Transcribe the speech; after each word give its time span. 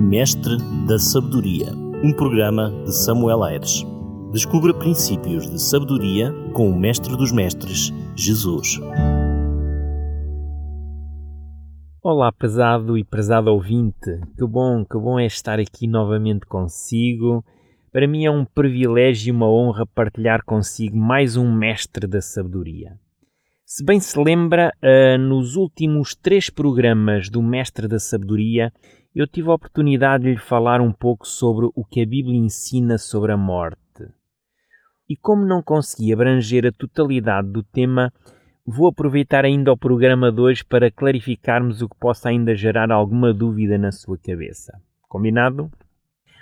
Mestre 0.00 0.56
da 0.88 0.98
Sabedoria, 0.98 1.74
um 2.02 2.10
programa 2.14 2.70
de 2.84 2.90
Samuel 3.04 3.44
Aires. 3.44 3.84
Descubra 4.32 4.72
princípios 4.72 5.48
de 5.50 5.60
sabedoria 5.60 6.32
com 6.54 6.70
o 6.70 6.74
Mestre 6.74 7.14
dos 7.18 7.30
Mestres, 7.30 7.92
Jesus. 8.16 8.80
Olá, 12.02 12.32
prezado 12.32 12.96
e 12.96 13.04
prezado 13.04 13.52
ouvinte. 13.52 14.18
Que 14.38 14.46
bom, 14.46 14.86
que 14.86 14.98
bom 14.98 15.20
é 15.20 15.26
estar 15.26 15.60
aqui 15.60 15.86
novamente 15.86 16.46
consigo. 16.46 17.44
Para 17.92 18.08
mim 18.08 18.24
é 18.24 18.30
um 18.30 18.46
privilégio 18.46 19.28
e 19.28 19.36
uma 19.36 19.50
honra 19.50 19.84
partilhar 19.84 20.42
consigo 20.46 20.96
mais 20.96 21.36
um 21.36 21.54
Mestre 21.54 22.06
da 22.06 22.22
Sabedoria. 22.22 22.98
Se 23.66 23.84
bem 23.84 24.00
se 24.00 24.18
lembra, 24.18 24.72
uh, 24.82 25.18
nos 25.18 25.56
últimos 25.56 26.16
três 26.16 26.48
programas 26.50 27.28
do 27.28 27.40
Mestre 27.40 27.86
da 27.86 28.00
Sabedoria, 28.00 28.72
eu 29.14 29.26
tive 29.26 29.48
a 29.48 29.54
oportunidade 29.54 30.24
de 30.24 30.30
lhe 30.30 30.38
falar 30.38 30.80
um 30.80 30.92
pouco 30.92 31.26
sobre 31.26 31.68
o 31.74 31.84
que 31.84 32.00
a 32.00 32.06
Bíblia 32.06 32.38
ensina 32.38 32.96
sobre 32.96 33.32
a 33.32 33.36
morte. 33.36 33.78
E 35.08 35.16
como 35.16 35.44
não 35.44 35.62
consegui 35.62 36.12
abranger 36.12 36.64
a 36.64 36.72
totalidade 36.72 37.48
do 37.48 37.62
tema, 37.62 38.12
vou 38.64 38.86
aproveitar 38.86 39.44
ainda 39.44 39.72
o 39.72 39.76
programa 39.76 40.30
de 40.30 40.40
hoje 40.40 40.64
para 40.64 40.90
clarificarmos 40.90 41.82
o 41.82 41.88
que 41.88 41.96
possa 41.98 42.28
ainda 42.28 42.54
gerar 42.54 42.92
alguma 42.92 43.34
dúvida 43.34 43.76
na 43.76 43.90
sua 43.90 44.16
cabeça. 44.16 44.80
Combinado? 45.08 45.68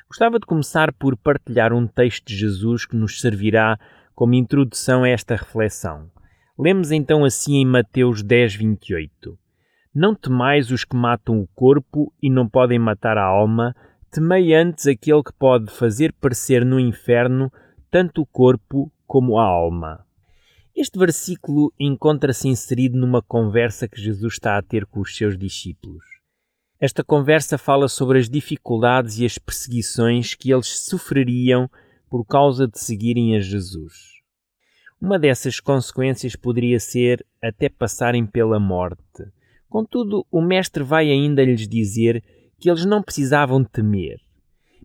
Gostava 0.06 0.38
de 0.38 0.45
começar 0.45 0.92
por 0.92 1.16
partilhar 1.16 1.73
um 1.73 1.87
texto 1.87 2.26
de 2.26 2.37
Jesus 2.37 2.84
que 2.84 2.96
nos 2.96 3.20
servirá 3.20 3.78
como 4.14 4.34
introdução 4.34 5.04
a 5.04 5.09
esta 5.09 5.37
reflexão. 5.37 6.10
Lemos 6.59 6.90
então 6.90 7.24
assim 7.24 7.56
em 7.56 7.64
Mateus 7.64 8.23
10, 8.23 8.56
28. 8.56 9.38
Não 9.95 10.15
temais 10.15 10.70
os 10.70 10.84
que 10.84 10.97
matam 10.97 11.41
o 11.41 11.48
corpo 11.55 12.12
e 12.23 12.30
não 12.30 12.48
podem 12.48 12.79
matar 12.79 13.16
a 13.19 13.24
alma, 13.24 13.74
temei 14.10 14.55
antes 14.55 14.87
aquele 14.87 15.23
que 15.23 15.33
pode 15.33 15.70
fazer 15.70 16.12
parecer 16.12 16.65
no 16.65 16.79
inferno 16.79 17.51
tanto 17.90 18.23
o 18.23 18.27
corpo 18.27 18.93
como 19.07 19.38
a 19.38 19.45
alma. 19.45 20.04
Este 20.77 20.99
versículo 20.99 21.73
encontra-se 21.79 22.46
inserido 22.46 22.96
numa 22.96 23.21
conversa 23.21 23.88
que 23.88 24.01
Jesus 24.01 24.35
está 24.35 24.57
a 24.57 24.62
ter 24.62 24.87
com 24.87 25.01
os 25.01 25.16
seus 25.16 25.37
discípulos. 25.37 26.05
Esta 26.80 27.02
conversa 27.02 27.59
fala 27.59 27.88
sobre 27.88 28.21
as 28.21 28.29
dificuldades 28.29 29.18
e 29.18 29.24
as 29.24 29.37
perseguições 29.38 30.34
que 30.34 30.52
eles 30.52 30.68
sofreriam 30.68 31.68
por 32.09 32.24
causa 32.24 32.68
de 32.68 32.79
seguirem 32.79 33.37
a 33.37 33.40
Jesus. 33.40 34.18
Uma 35.01 35.18
dessas 35.18 35.59
consequências 35.59 36.37
poderia 36.37 36.79
ser 36.79 37.27
até 37.43 37.68
passarem 37.68 38.24
pela 38.24 38.60
morte. 38.60 39.24
Contudo, 39.69 40.27
o 40.30 40.41
Mestre 40.41 40.83
vai 40.83 41.11
ainda 41.11 41.45
lhes 41.45 41.69
dizer 41.69 42.23
que 42.59 42.71
eles 42.71 42.85
não 42.85 43.02
precisavam 43.02 43.63
temer. 43.63 44.19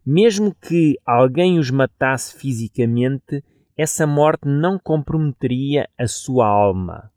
Mesmo 0.06 0.54
que 0.54 0.98
alguém 1.06 1.58
os 1.58 1.72
matasse 1.72 2.38
fisicamente, 2.38 3.44
essa 3.78 4.06
morte 4.06 4.48
não 4.48 4.78
comprometeria 4.78 5.90
a 5.98 6.08
sua 6.08 6.48
alma. 6.48 7.10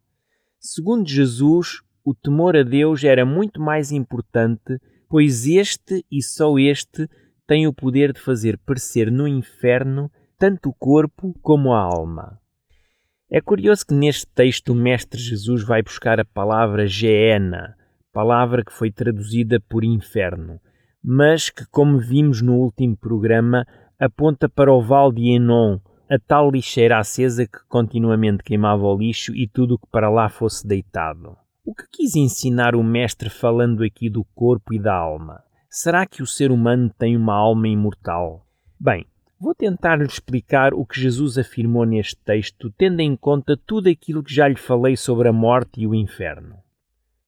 Segundo 0.59 1.09
Jesus, 1.09 1.83
o 2.05 2.15
temor 2.15 2.57
a 2.57 2.63
Deus 2.63 3.03
era 3.03 3.27
muito 3.27 3.61
mais 3.61 3.91
importante, 3.91 4.81
pois 5.09 5.47
este 5.47 6.05
e 6.11 6.23
só 6.23 6.59
este 6.59 7.09
tem 7.47 7.67
o 7.67 7.73
poder 7.73 8.13
de 8.13 8.21
fazer 8.21 8.59
perecer 8.59 9.11
no 9.11 9.27
inferno 9.27 10.11
tanto 10.39 10.69
o 10.69 10.75
corpo 10.75 11.35
como 11.43 11.73
a 11.73 11.81
alma. 11.81 12.39
É 13.29 13.41
curioso 13.41 13.85
que 13.85 13.95
neste 13.95 14.25
texto 14.27 14.73
o 14.73 14.75
Mestre 14.75 15.21
Jesus 15.21 15.65
vai 15.65 15.83
buscar 15.83 16.21
a 16.21 16.25
palavra 16.25 16.87
Geena, 16.87 17.75
palavra 18.13 18.65
que 18.65 18.73
foi 18.73 18.93
traduzida 18.93 19.61
por 19.69 19.83
inferno, 19.83 20.61
mas 21.03 21.51
que, 21.51 21.67
como 21.67 21.99
vimos 21.99 22.41
no 22.41 22.55
último 22.55 22.97
programa, 22.97 23.67
aponta 23.99 24.49
para 24.49 24.73
o 24.73 24.81
Val 24.81 25.11
de 25.11 25.35
Enon, 25.35 25.81
a 26.09 26.19
tal 26.25 26.53
lixeira 26.53 26.99
acesa 26.99 27.47
que 27.47 27.59
continuamente 27.69 28.45
queimava 28.45 28.85
o 28.85 28.97
lixo 28.97 29.35
e 29.35 29.49
tudo 29.49 29.75
o 29.75 29.79
que 29.79 29.89
para 29.91 30.09
lá 30.09 30.29
fosse 30.29 30.65
deitado. 30.65 31.37
O 31.65 31.75
que 31.75 31.85
quis 31.93 32.15
ensinar 32.15 32.77
o 32.77 32.85
Mestre 32.85 33.29
falando 33.29 33.83
aqui 33.83 34.09
do 34.09 34.25
corpo 34.37 34.73
e 34.73 34.79
da 34.79 34.95
alma? 34.95 35.43
Será 35.69 36.07
que 36.07 36.23
o 36.23 36.27
ser 36.27 36.53
humano 36.53 36.89
tem 36.97 37.17
uma 37.17 37.35
alma 37.35 37.67
imortal? 37.67 38.47
Bem, 38.79 39.05
Vou 39.47 39.55
tentar 39.55 39.95
lhe 39.99 40.07
explicar 40.07 40.75
o 40.75 40.85
que 40.85 41.01
Jesus 41.01 41.39
afirmou 41.39 41.85
neste 41.85 42.17
texto, 42.17 42.69
tendo 42.77 42.99
em 42.99 43.15
conta 43.15 43.57
tudo 43.57 43.89
aquilo 43.89 44.21
que 44.21 44.35
já 44.35 44.49
lhe 44.49 44.57
falei 44.57 44.97
sobre 44.97 45.29
a 45.29 45.33
morte 45.33 45.81
e 45.81 45.87
o 45.87 45.95
inferno. 45.95 46.57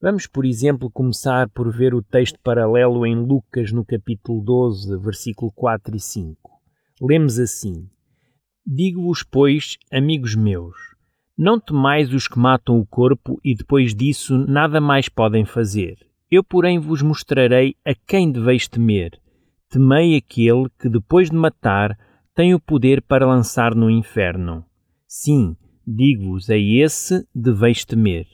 Vamos, 0.01 0.27
por 0.27 0.43
exemplo, 0.43 0.91
começar 0.91 1.47
por 1.47 1.71
ver 1.71 1.95
o 1.95 2.03
texto 2.03 2.37
paralelo 2.43 3.05
em 3.05 3.15
Lucas, 3.15 3.71
no 3.71 3.85
capítulo 3.85 4.41
12, 4.41 4.97
versículo 4.97 5.49
4 5.53 5.95
e 5.95 5.99
5. 6.01 6.51
Lemos 7.01 7.39
assim: 7.39 7.89
Digo-vos, 8.67 9.23
pois, 9.23 9.77
amigos 9.89 10.35
meus, 10.35 10.75
não 11.37 11.57
temais 11.57 12.13
os 12.13 12.27
que 12.27 12.37
matam 12.37 12.81
o 12.81 12.85
corpo 12.85 13.39
e 13.41 13.55
depois 13.55 13.95
disso 13.95 14.37
nada 14.37 14.81
mais 14.81 15.07
podem 15.07 15.45
fazer. 15.45 15.95
Eu, 16.29 16.43
porém, 16.43 16.79
vos 16.79 17.01
mostrarei 17.01 17.77
a 17.85 17.95
quem 17.95 18.29
deveis 18.29 18.67
temer 18.67 19.17
temei 19.69 20.17
aquele 20.17 20.67
que, 20.79 20.89
depois 20.89 21.29
de 21.29 21.35
matar, 21.35 21.97
tem 22.39 22.53
o 22.53 22.59
poder 22.59 23.01
para 23.01 23.27
lançar 23.27 23.75
no 23.75 23.89
inferno. 23.89 24.63
Sim, 25.05 25.57
digo-vos, 25.85 26.49
a 26.49 26.55
esse 26.55 27.27
deveis 27.35 27.83
temer. 27.83 28.27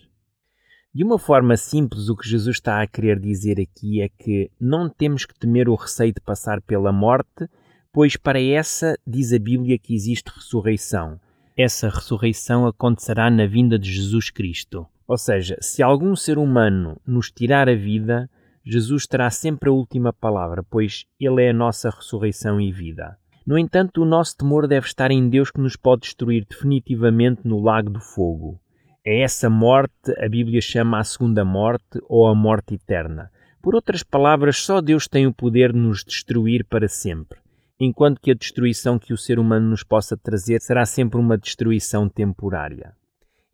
De 0.94 1.04
uma 1.04 1.18
forma 1.18 1.58
simples, 1.58 2.08
o 2.08 2.16
que 2.16 2.30
Jesus 2.30 2.58
está 2.58 2.84
a 2.84 2.86
querer 2.86 3.20
dizer 3.20 3.60
aqui 3.60 4.04
é 4.04 4.08
que 4.08 4.52
não 4.62 4.88
temos 4.88 5.26
que 5.26 5.34
temer 5.34 5.68
o 5.68 5.74
receio 5.74 6.14
de 6.14 6.22
passar 6.22 6.62
pela 6.62 6.92
morte, 6.92 7.50
pois 7.92 8.16
para 8.16 8.40
essa 8.40 8.96
diz 9.08 9.34
a 9.34 9.40
Bíblia 9.40 9.80
que 9.80 9.96
existe 9.96 10.30
ressurreição. 10.30 11.20
Essa 11.58 11.90
ressurreição 11.90 12.68
acontecerá 12.68 13.32
na 13.32 13.48
vinda 13.48 13.80
de 13.80 13.92
Jesus 13.92 14.30
Cristo. 14.30 14.86
Ou 15.08 15.18
seja, 15.18 15.58
se 15.62 15.82
algum 15.82 16.16
ser 16.16 16.38
humano 16.38 17.02
nos 17.08 17.32
tirar 17.32 17.68
a 17.68 17.76
vida, 17.76 18.30
Jesus 18.64 19.08
terá 19.08 19.32
sempre 19.32 19.68
a 19.68 19.74
última 19.74 20.14
palavra, 20.14 20.62
pois 20.62 21.06
Ele 21.20 21.44
é 21.44 21.50
a 21.50 21.54
nossa 21.54 21.90
ressurreição 21.90 22.62
e 22.62 22.72
vida. 22.72 23.18
No 23.46 23.60
entanto, 23.60 24.02
o 24.02 24.06
nosso 24.06 24.36
temor 24.38 24.68
deve 24.68 24.88
estar 24.88 25.12
em 25.12 25.30
Deus 25.30 25.52
que 25.52 25.62
nos 25.62 25.76
pode 25.76 26.02
destruir 26.02 26.48
definitivamente 26.50 27.42
no 27.46 27.62
lago 27.62 27.92
do 27.92 28.00
fogo. 28.00 28.60
É 29.06 29.22
essa 29.22 29.52
morte 29.52 30.12
a 30.18 30.28
Bíblia 30.28 30.60
chama 30.60 31.00
a 31.00 31.04
segunda 31.04 31.46
morte 31.46 32.00
ou 32.10 32.26
a 32.26 32.34
morte 32.34 32.74
eterna. 32.74 33.30
Por 33.62 33.76
outras 33.76 34.02
palavras, 34.02 34.58
só 34.58 34.82
Deus 34.82 35.08
tem 35.08 35.28
o 35.28 35.34
poder 35.34 35.72
de 35.72 35.78
nos 35.78 36.04
destruir 36.04 36.66
para 36.66 36.88
sempre, 36.88 37.38
enquanto 37.80 38.20
que 38.20 38.32
a 38.32 38.36
destruição 38.36 38.98
que 38.98 39.14
o 39.14 39.18
ser 39.18 39.38
humano 39.38 39.70
nos 39.70 39.84
possa 39.84 40.18
trazer 40.18 40.60
será 40.60 40.84
sempre 40.84 41.20
uma 41.20 41.38
destruição 41.38 42.10
temporária. 42.10 42.94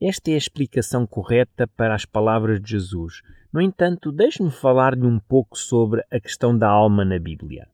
Esta 0.02 0.32
é 0.32 0.36
a 0.36 0.38
explicação 0.38 1.06
correta 1.06 1.68
para 1.68 1.94
as 1.94 2.06
palavras 2.06 2.62
de 2.62 2.72
Jesus. 2.72 3.22
No 3.54 3.62
entanto, 3.62 4.10
deixe-me 4.10 4.52
falar-lhe 4.52 5.06
um 5.06 5.20
pouco 5.20 5.58
sobre 5.58 6.02
a 6.10 6.20
questão 6.20 6.58
da 6.58 6.70
alma 6.70 7.04
na 7.04 7.20
Bíblia. 7.20 7.68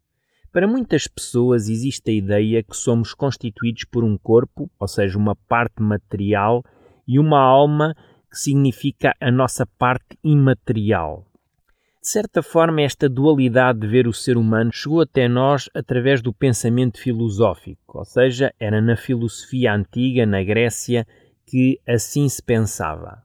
Para 0.58 0.66
muitas 0.66 1.06
pessoas 1.06 1.70
existe 1.70 2.10
a 2.10 2.14
ideia 2.16 2.64
que 2.64 2.76
somos 2.76 3.14
constituídos 3.14 3.84
por 3.84 4.04
um 4.04 4.18
corpo, 4.18 4.68
ou 4.80 4.88
seja, 4.88 5.16
uma 5.16 5.36
parte 5.36 5.84
material, 5.84 6.66
e 7.08 7.20
uma 7.20 7.40
alma, 7.40 7.96
que 8.28 8.40
significa 8.40 9.14
a 9.22 9.30
nossa 9.30 9.68
parte 9.68 10.18
imaterial. 10.24 11.28
De 12.02 12.10
certa 12.10 12.42
forma, 12.42 12.82
esta 12.82 13.08
dualidade 13.08 13.82
de 13.82 13.88
ver 13.88 14.08
o 14.08 14.12
ser 14.14 14.36
humano 14.36 14.72
chegou 14.74 15.02
até 15.02 15.28
nós 15.28 15.70
através 15.76 16.24
do 16.24 16.34
pensamento 16.34 17.00
filosófico, 17.00 18.00
ou 18.00 18.06
seja, 18.06 18.52
era 18.60 18.82
na 18.82 18.98
filosofia 18.98 19.76
antiga, 19.76 20.26
na 20.26 20.44
Grécia, 20.44 21.06
que 21.46 21.80
assim 21.88 22.28
se 22.28 22.42
pensava. 22.42 23.22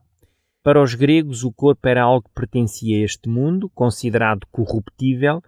Para 0.61 0.79
os 0.79 0.93
gregos, 0.93 1.43
o 1.43 1.51
corpo 1.51 1.87
era 1.87 2.03
algo 2.03 2.27
que 2.27 2.35
pertencia 2.35 2.95
a 2.95 3.03
este 3.03 3.27
mundo, 3.27 3.71
considerado 3.73 4.45
corruptível, 4.51 5.41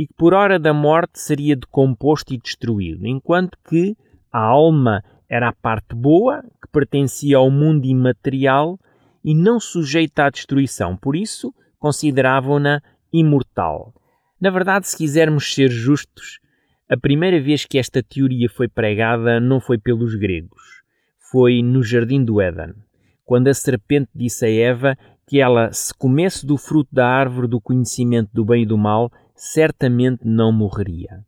e 0.00 0.06
que 0.06 0.14
por 0.14 0.32
hora 0.32 0.58
da 0.58 0.72
morte 0.72 1.20
seria 1.20 1.54
decomposto 1.54 2.32
e 2.32 2.38
destruído, 2.38 3.06
enquanto 3.06 3.58
que 3.68 3.94
a 4.32 4.40
alma 4.40 5.04
era 5.28 5.50
a 5.50 5.52
parte 5.52 5.94
boa, 5.94 6.42
que 6.42 6.70
pertencia 6.72 7.36
ao 7.36 7.50
mundo 7.50 7.84
imaterial 7.84 8.80
e 9.22 9.34
não 9.34 9.60
sujeita 9.60 10.24
à 10.24 10.30
destruição, 10.30 10.96
por 10.96 11.14
isso 11.14 11.52
consideravam-na 11.78 12.80
imortal. 13.12 13.92
Na 14.40 14.48
verdade, 14.48 14.88
se 14.88 14.96
quisermos 14.96 15.52
ser 15.52 15.68
justos, 15.68 16.40
a 16.88 16.96
primeira 16.96 17.38
vez 17.38 17.66
que 17.66 17.76
esta 17.76 18.02
teoria 18.02 18.48
foi 18.48 18.68
pregada 18.68 19.38
não 19.38 19.60
foi 19.60 19.76
pelos 19.76 20.14
gregos 20.14 20.80
foi 21.30 21.62
no 21.62 21.82
jardim 21.82 22.24
do 22.24 22.40
Éden, 22.40 22.74
quando 23.24 23.48
a 23.48 23.54
serpente 23.54 24.10
disse 24.14 24.46
a 24.46 24.50
Eva 24.50 24.98
que 25.28 25.40
ela, 25.40 25.72
se 25.72 25.94
comesse 25.94 26.44
do 26.44 26.56
fruto 26.56 26.92
da 26.92 27.06
árvore 27.06 27.46
do 27.46 27.60
conhecimento 27.60 28.30
do 28.32 28.44
bem 28.44 28.64
e 28.64 28.66
do 28.66 28.76
mal, 28.76 29.12
certamente 29.40 30.20
não 30.22 30.52
morreria. 30.52 31.24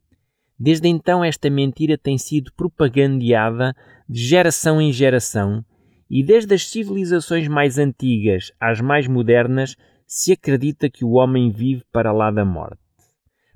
Desde 0.58 0.86
então, 0.86 1.24
esta 1.24 1.48
mentira 1.48 1.96
tem 1.96 2.18
sido 2.18 2.52
propagandeada 2.54 3.74
de 4.06 4.20
geração 4.20 4.82
em 4.82 4.92
geração, 4.92 5.64
e 6.10 6.22
desde 6.22 6.54
as 6.54 6.68
civilizações 6.68 7.48
mais 7.48 7.78
antigas 7.78 8.52
às 8.60 8.82
mais 8.82 9.08
modernas, 9.08 9.74
se 10.06 10.30
acredita 10.30 10.90
que 10.90 11.06
o 11.06 11.12
homem 11.12 11.50
vive 11.50 11.84
para 11.90 12.12
lá 12.12 12.30
da 12.30 12.44
morte. 12.44 12.76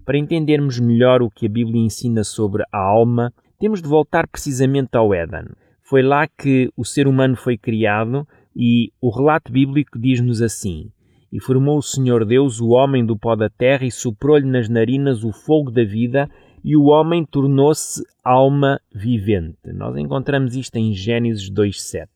Para 0.06 0.16
entendermos 0.16 0.80
melhor 0.80 1.20
o 1.20 1.28
que 1.28 1.44
a 1.44 1.50
Bíblia 1.50 1.84
ensina 1.84 2.24
sobre 2.24 2.64
a 2.72 2.78
alma, 2.78 3.34
temos 3.58 3.82
de 3.82 3.88
voltar 3.88 4.26
precisamente 4.26 4.96
ao 4.96 5.12
Éden. 5.12 5.48
Foi 5.82 6.02
lá 6.02 6.26
que 6.26 6.70
o 6.74 6.84
ser 6.84 7.06
humano 7.06 7.36
foi 7.36 7.58
criado 7.58 8.26
e 8.56 8.90
o 9.02 9.10
relato 9.10 9.52
bíblico 9.52 9.98
diz-nos 9.98 10.40
assim: 10.40 10.90
E 11.32 11.40
formou 11.40 11.78
o 11.78 11.82
Senhor 11.82 12.24
Deus 12.24 12.60
o 12.60 12.68
homem 12.68 13.04
do 13.04 13.18
pó 13.18 13.34
da 13.34 13.48
terra 13.50 13.84
e 13.84 13.90
soprou-lhe 13.90 14.46
nas 14.46 14.68
narinas 14.68 15.24
o 15.24 15.32
fogo 15.32 15.70
da 15.70 15.84
vida, 15.84 16.28
e 16.64 16.76
o 16.76 16.84
homem 16.86 17.24
tornou-se 17.24 18.02
alma 18.24 18.80
vivente. 18.92 19.72
Nós 19.72 19.96
encontramos 19.96 20.56
isto 20.56 20.76
em 20.76 20.92
Gênesis 20.92 21.50
2:7. 21.50 22.08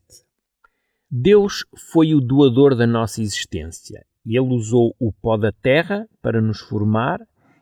Deus 1.11 1.65
foi 1.93 2.15
o 2.15 2.21
doador 2.21 2.77
da 2.77 2.87
nossa 2.87 3.21
existência. 3.21 4.05
Ele 4.27 4.41
usou 4.41 4.95
o 4.99 5.13
pó 5.13 5.37
da 5.37 5.51
terra 5.51 6.07
para 6.23 6.41
nos 6.41 6.61
formar 6.61 7.21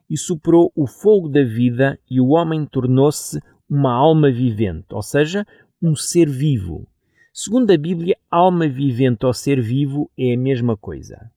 e 0.09 0.17
soprou 0.17 0.73
o 0.75 0.87
fogo 0.87 1.29
da 1.29 1.43
vida 1.43 1.99
e 2.11 2.21
o 2.21 2.29
homem 2.29 2.67
tornou-se 2.67 3.41
uma 3.69 3.93
alma 3.93 4.31
vivente, 4.31 4.87
ou 4.91 5.03
seja, 5.03 5.47
um 5.83 5.95
ser 5.95 6.29
vivo. 6.29 6.87
Segundo 7.33 7.71
a 7.71 7.77
Bíblia, 7.77 8.17
alma 8.31 8.69
vivente 8.69 9.25
ou 9.25 9.33
ser 9.33 9.61
vivo 9.61 10.11
é 10.19 10.35
a 10.35 10.39
mesma 10.39 10.77
coisa. 10.77 11.31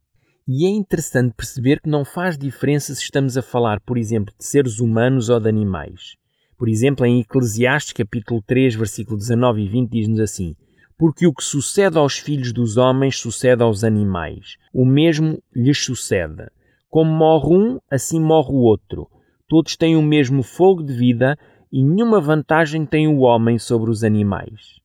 E 0.53 0.65
é 0.65 0.69
interessante 0.69 1.33
perceber 1.33 1.79
que 1.79 1.87
não 1.87 2.03
faz 2.03 2.37
diferença 2.37 2.93
se 2.93 3.03
estamos 3.03 3.37
a 3.37 3.41
falar, 3.41 3.79
por 3.79 3.97
exemplo, 3.97 4.33
de 4.37 4.43
seres 4.43 4.81
humanos 4.81 5.29
ou 5.29 5.39
de 5.39 5.47
animais. 5.47 6.17
Por 6.57 6.67
exemplo, 6.67 7.05
em 7.05 7.21
Eclesiastes 7.21 7.93
capítulo 7.93 8.43
3, 8.45 8.75
versículo 8.75 9.17
19 9.17 9.61
e 9.61 9.69
20 9.69 9.89
diz-nos 9.89 10.19
assim: 10.19 10.53
Porque 10.97 11.25
o 11.25 11.33
que 11.33 11.41
sucede 11.41 11.97
aos 11.97 12.17
filhos 12.17 12.51
dos 12.51 12.75
homens 12.75 13.17
sucede 13.17 13.63
aos 13.63 13.85
animais, 13.85 14.57
o 14.73 14.85
mesmo 14.85 15.41
lhes 15.55 15.85
sucede. 15.85 16.49
Como 16.89 17.09
morre 17.09 17.55
um, 17.55 17.79
assim 17.89 18.19
morre 18.19 18.51
o 18.51 18.59
outro. 18.59 19.07
Todos 19.47 19.77
têm 19.77 19.95
o 19.95 20.03
mesmo 20.03 20.43
fogo 20.43 20.83
de 20.83 20.91
vida 20.91 21.37
e 21.71 21.81
nenhuma 21.81 22.19
vantagem 22.19 22.85
tem 22.85 23.07
o 23.07 23.19
homem 23.19 23.57
sobre 23.57 23.89
os 23.89 24.03
animais. 24.03 24.81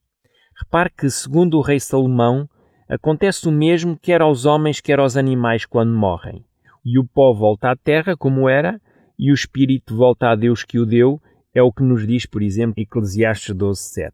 Repare 0.63 0.93
que, 0.97 1.11
segundo 1.11 1.59
o 1.59 1.61
rei 1.61 1.81
Salomão, 1.81 2.49
acontece 2.89 3.49
o 3.49 3.53
mesmo 3.53 3.97
quer 3.97 4.21
aos 4.21 4.45
homens, 4.45 4.81
quer 4.81 4.99
aos 4.99 5.17
animais 5.17 5.65
quando 5.65 5.93
morrem. 5.93 6.45
E 6.85 6.99
o 6.99 7.05
pó 7.05 7.33
volta 7.33 7.71
à 7.71 7.77
terra 7.77 8.17
como 8.17 8.49
era, 8.49 8.81
e 9.19 9.31
o 9.31 9.35
espírito 9.35 9.97
volta 9.97 10.29
a 10.31 10.37
Deus 10.37 10.63
que 10.65 10.79
o 10.79 10.87
deu, 10.87 11.21
é 11.55 11.63
o 11.63 11.73
que 11.73 11.83
nos 11.83 12.07
diz, 12.07 12.27
por 12.27 12.43
exemplo, 12.43 12.83
Eclesiastes 12.83 13.55
12:7. 13.55 14.13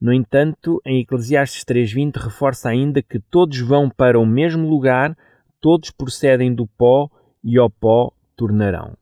No 0.00 0.12
entanto, 0.12 0.80
em 0.86 1.00
Eclesiastes 1.00 1.64
3:20 1.64 2.16
reforça 2.16 2.68
ainda 2.68 3.02
que 3.02 3.18
todos 3.18 3.58
vão 3.60 3.90
para 3.90 4.18
o 4.18 4.24
mesmo 4.24 4.68
lugar, 4.68 5.16
todos 5.60 5.90
procedem 5.90 6.54
do 6.54 6.66
pó 6.66 7.10
e 7.42 7.58
ao 7.58 7.68
pó 7.68 8.12
tornarão. 8.36 8.96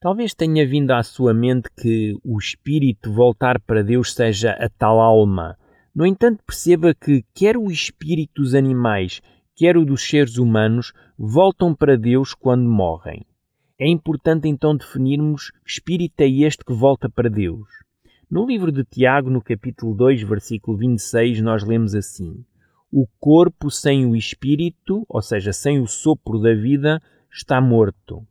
Talvez 0.00 0.34
tenha 0.34 0.66
vindo 0.66 0.92
à 0.92 1.02
sua 1.02 1.34
mente 1.34 1.68
que 1.76 2.14
o 2.22 2.38
espírito 2.38 3.10
voltar 3.10 3.58
para 3.58 3.82
Deus 3.82 4.14
seja 4.14 4.52
a 4.52 4.68
tal 4.68 5.00
alma. 5.00 5.56
No 5.98 6.06
entanto, 6.06 6.44
perceba 6.46 6.94
que 6.94 7.24
quer 7.34 7.56
o 7.56 7.72
espírito 7.72 8.40
dos 8.40 8.54
animais, 8.54 9.20
quer 9.56 9.76
o 9.76 9.84
dos 9.84 10.08
seres 10.08 10.38
humanos, 10.38 10.92
voltam 11.18 11.74
para 11.74 11.98
Deus 11.98 12.34
quando 12.34 12.70
morrem. 12.70 13.26
É 13.76 13.88
importante 13.88 14.46
então 14.46 14.76
definirmos 14.76 15.50
que 15.50 15.58
espírito 15.66 16.20
é 16.20 16.28
este 16.28 16.64
que 16.64 16.72
volta 16.72 17.10
para 17.10 17.28
Deus. 17.28 17.66
No 18.30 18.46
livro 18.46 18.70
de 18.70 18.84
Tiago, 18.84 19.28
no 19.28 19.42
capítulo 19.42 19.92
2, 19.92 20.22
versículo 20.22 20.78
26, 20.78 21.40
nós 21.40 21.64
lemos 21.64 21.96
assim: 21.96 22.44
O 22.92 23.04
corpo 23.18 23.68
sem 23.68 24.06
o 24.06 24.14
espírito, 24.14 25.04
ou 25.08 25.20
seja, 25.20 25.52
sem 25.52 25.80
o 25.80 25.86
sopro 25.88 26.38
da 26.38 26.54
vida, 26.54 27.02
está 27.28 27.60
morto. 27.60 28.24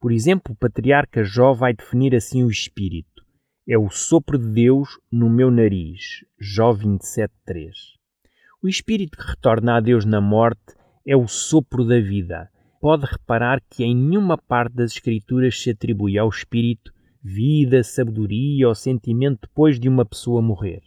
Por 0.00 0.10
exemplo, 0.10 0.54
o 0.54 0.56
patriarca 0.56 1.22
Jó 1.22 1.52
vai 1.52 1.74
definir 1.74 2.14
assim 2.14 2.42
o 2.42 2.50
espírito: 2.50 3.13
é 3.66 3.78
o 3.78 3.88
sopro 3.88 4.38
de 4.38 4.46
Deus 4.46 4.98
no 5.10 5.30
meu 5.30 5.50
nariz. 5.50 6.22
Jó 6.38 6.74
27:3. 6.74 7.94
O 8.62 8.68
espírito 8.68 9.16
que 9.16 9.26
retorna 9.26 9.76
a 9.76 9.80
Deus 9.80 10.04
na 10.04 10.20
morte 10.20 10.74
é 11.06 11.16
o 11.16 11.26
sopro 11.26 11.82
da 11.82 11.98
vida. 11.98 12.50
Pode 12.78 13.06
reparar 13.06 13.62
que 13.70 13.82
em 13.82 13.96
nenhuma 13.96 14.36
parte 14.36 14.74
das 14.74 14.92
Escrituras 14.92 15.58
se 15.58 15.70
atribui 15.70 16.18
ao 16.18 16.28
espírito 16.28 16.92
vida, 17.22 17.82
sabedoria 17.82 18.68
ou 18.68 18.74
sentimento 18.74 19.48
depois 19.48 19.80
de 19.80 19.88
uma 19.88 20.04
pessoa 20.04 20.42
morrer. 20.42 20.82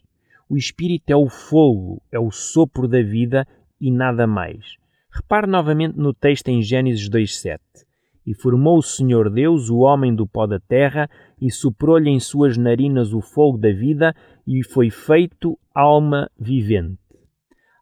O 0.47 0.55
espírito 0.55 1.09
é 1.09 1.15
o 1.15 1.27
fogo, 1.27 1.99
é 2.11 2.19
o 2.19 2.29
sopro 2.29 2.87
da 2.87 3.01
vida 3.01 3.47
e 3.81 3.89
nada 3.89 4.27
mais. 4.27 4.75
Repare 5.09 5.47
novamente 5.47 5.97
no 5.97 6.13
texto 6.13 6.49
em 6.49 6.61
Gênesis 6.61 7.09
2:7. 7.09 7.86
E 8.27 8.33
formou 8.33 8.77
o 8.77 8.83
Senhor 8.83 9.29
Deus 9.29 9.69
o 9.69 9.77
homem 9.77 10.13
do 10.13 10.27
pó 10.27 10.45
da 10.45 10.59
terra, 10.59 11.09
e 11.41 11.49
soprou-lhe 11.49 12.09
em 12.09 12.19
suas 12.19 12.57
narinas 12.57 13.13
o 13.13 13.21
fogo 13.21 13.57
da 13.57 13.71
vida, 13.71 14.13
e 14.45 14.65
foi 14.65 14.89
feito 14.89 15.57
alma 15.73 16.29
vivente. 16.37 16.99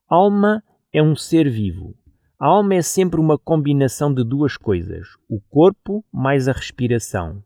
Alma 0.07 0.61
é 0.93 1.01
um 1.01 1.15
ser 1.15 1.49
vivo. 1.49 1.95
A 2.39 2.45
alma 2.45 2.75
é 2.75 2.81
sempre 2.83 3.19
uma 3.19 3.39
combinação 3.39 4.13
de 4.13 4.23
duas 4.23 4.55
coisas: 4.55 5.07
o 5.27 5.41
corpo 5.49 6.05
mais 6.13 6.47
a 6.47 6.51
respiração. 6.51 7.41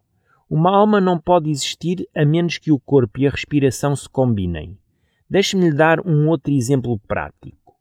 Uma 0.50 0.76
alma 0.76 1.00
não 1.00 1.18
pode 1.18 1.50
existir 1.50 2.06
a 2.14 2.26
menos 2.26 2.58
que 2.58 2.72
o 2.72 2.80
corpo 2.80 3.20
e 3.20 3.28
a 3.28 3.30
respiração 3.30 3.96
se 3.96 4.10
combinem. 4.10 4.78
Deixe-me 5.30 5.70
lhe 5.70 5.76
dar 5.76 6.06
um 6.06 6.28
outro 6.28 6.52
exemplo 6.52 7.00
prático. 7.08 7.76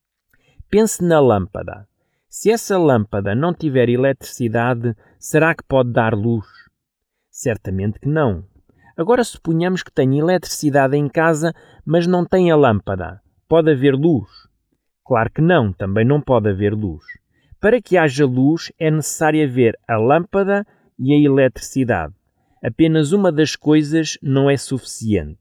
Pense 0.71 1.03
na 1.03 1.19
lâmpada. 1.19 1.88
Se 2.31 2.51
essa 2.51 2.77
lâmpada 2.77 3.35
não 3.35 3.55
tiver 3.55 3.89
eletricidade, 3.89 4.95
será 5.19 5.55
que 5.55 5.65
pode 5.65 5.93
dar 5.93 6.13
luz? 6.13 6.47
Certamente 7.31 7.99
que 7.99 8.09
não. 8.09 8.45
Agora 8.99 9.25
suponhamos 9.25 9.83
que 9.83 9.91
tenha 9.91 10.21
eletricidade 10.21 10.95
em 10.95 11.09
casa, 11.09 11.55
mas 11.87 12.07
não 12.07 12.27
tem 12.27 12.51
a 12.51 12.57
lâmpada. 12.57 13.23
Pode 13.49 13.71
haver 13.71 13.95
luz? 13.95 14.29
Claro 15.07 15.31
que 15.33 15.41
não, 15.41 15.73
também 15.73 16.05
não 16.05 16.21
pode 16.21 16.51
haver 16.51 16.75
luz. 16.75 17.03
Para 17.59 17.81
que 17.81 17.97
haja 17.97 18.27
luz 18.27 18.71
é 18.79 18.91
necessário 18.91 19.43
haver 19.43 19.75
a 19.89 19.97
lâmpada 19.97 20.67
e 20.99 21.15
a 21.15 21.19
eletricidade. 21.19 22.13
Apenas 22.63 23.13
uma 23.13 23.33
das 23.33 23.57
coisas 23.57 24.19
não 24.23 24.51
é 24.51 24.57
suficiente. 24.59 25.39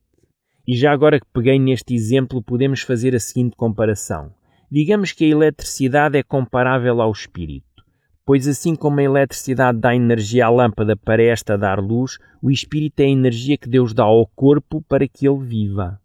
E 0.65 0.77
já 0.77 0.93
agora 0.93 1.19
que 1.19 1.27
peguei 1.33 1.59
neste 1.59 1.93
exemplo, 1.93 2.41
podemos 2.41 2.81
fazer 2.81 3.13
a 3.13 3.19
seguinte 3.19 3.57
comparação. 3.57 4.31
Digamos 4.69 5.13
que 5.13 5.23
a 5.23 5.29
eletricidade 5.29 6.17
é 6.17 6.23
comparável 6.23 7.01
ao 7.01 7.11
espírito, 7.11 7.85
pois 8.25 8.45
assim 8.49 8.75
como 8.75 8.99
a 8.99 9.03
eletricidade 9.03 9.79
dá 9.79 9.95
energia 9.95 10.45
à 10.45 10.49
lâmpada 10.49 10.97
para 10.97 11.23
esta 11.23 11.57
dar 11.57 11.79
luz, 11.79 12.17
o 12.41 12.51
espírito 12.51 12.99
é 12.99 13.05
a 13.05 13.09
energia 13.09 13.57
que 13.57 13.69
Deus 13.69 13.93
dá 13.93 14.03
ao 14.03 14.27
corpo 14.27 14.81
para 14.81 15.07
que 15.07 15.25
ele 15.25 15.45
viva. 15.45 16.01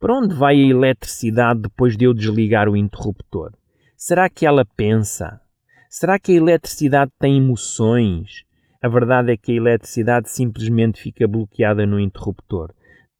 Para 0.00 0.18
onde 0.18 0.34
vai 0.34 0.56
a 0.56 0.66
eletricidade 0.66 1.60
depois 1.60 1.96
de 1.96 2.04
eu 2.04 2.12
desligar 2.12 2.68
o 2.68 2.76
interruptor? 2.76 3.52
Será 3.96 4.28
que 4.28 4.44
ela 4.44 4.64
pensa? 4.64 5.40
Será 5.88 6.18
que 6.18 6.32
a 6.32 6.36
eletricidade 6.36 7.12
tem 7.16 7.36
emoções? 7.36 8.44
A 8.82 8.88
verdade 8.88 9.30
é 9.30 9.36
que 9.36 9.52
a 9.52 9.56
eletricidade 9.56 10.30
simplesmente 10.30 11.00
fica 11.00 11.28
bloqueada 11.28 11.86
no 11.86 12.00
interruptor. 12.00 12.72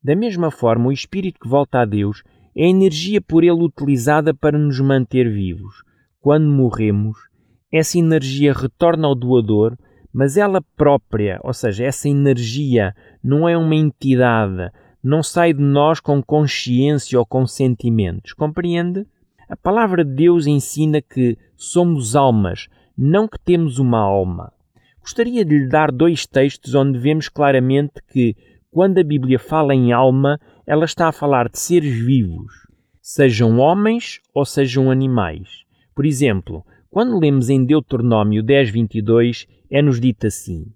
Da 0.03 0.17
mesma 0.17 0.51
forma, 0.51 0.89
o 0.89 0.93
espírito 0.93 1.39
que 1.39 1.49
volta 1.49 1.81
a 1.81 1.85
Deus 1.85 2.25
é 2.55 2.65
a 2.65 2.69
energia 2.69 3.21
por 3.21 3.45
ele 3.45 3.63
utilizada 3.63 4.35
para 4.35 4.59
nos 4.59 4.81
manter 4.81 5.31
vivos. 5.31 5.83
Quando 6.21 6.47
morremos, 6.47 7.17
essa 7.73 7.99
energia 7.99 8.53
retorna 8.53 9.07
ao 9.07 9.15
doador, 9.15 9.77
mas 10.13 10.37
ela 10.37 10.61
própria, 10.77 11.41
ou 11.43 11.53
seja, 11.53 11.85
essa 11.85 12.09
energia 12.09 12.95
não 13.23 13.49
é 13.49 13.57
uma 13.57 13.75
entidade, 13.75 14.71
não 15.03 15.23
sai 15.23 15.53
de 15.53 15.63
nós 15.63 16.01
com 16.01 16.23
consciência 16.23 17.19
ou 17.19 17.25
com 17.25 17.47
sentimentos. 17.47 18.33
Compreende? 18.33 19.07
A 19.49 19.57
palavra 19.57 20.05
de 20.05 20.13
Deus 20.13 20.47
ensina 20.47 21.01
que 21.01 21.39
somos 21.57 22.15
almas, 22.15 22.69
não 22.97 23.27
que 23.27 23.39
temos 23.39 23.79
uma 23.79 23.99
alma. 23.99 24.53
Gostaria 25.01 25.45
de 25.45 25.59
lhe 25.59 25.69
dar 25.69 25.91
dois 25.91 26.27
textos 26.27 26.75
onde 26.75 26.99
vemos 26.99 27.29
claramente 27.29 27.95
que, 28.13 28.37
quando 28.71 28.99
a 28.99 29.05
Bíblia 29.05 29.39
fala 29.39 29.75
em 29.75 29.93
alma, 29.93 30.39
ela 30.67 30.85
está 30.85 31.09
a 31.09 31.13
falar 31.13 31.49
de 31.49 31.59
seres 31.59 31.95
vivos, 32.05 32.53
sejam 33.03 33.59
homens 33.59 34.21
ou 34.33 34.45
sejam 34.45 34.91
animais. 34.91 35.65
Por 35.95 36.07
exemplo, 36.07 36.65
quando 36.89 37.19
lemos 37.19 37.51
em 37.51 37.65
Deuteronômio 37.65 38.43
10:22, 38.43 39.47
é-nos 39.71 40.01
dito 40.01 40.27
assim: 40.27 40.67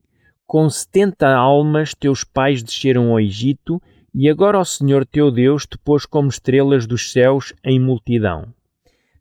Com 0.45 0.69
setenta 0.69 1.29
almas 1.29 1.95
teus 1.95 2.25
pais 2.25 2.63
desceram 2.63 3.13
ao 3.13 3.21
Egito, 3.21 3.81
e 4.13 4.29
agora 4.29 4.59
o 4.59 4.65
Senhor 4.65 5.07
teu 5.07 5.31
Deus 5.31 5.65
te 5.65 5.79
pôs 5.79 6.05
como 6.05 6.29
estrelas 6.29 6.87
dos 6.87 7.13
céus 7.13 7.53
em 7.65 7.81
multidão. 7.81 8.53